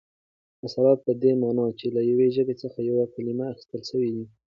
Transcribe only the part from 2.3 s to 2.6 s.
ژبي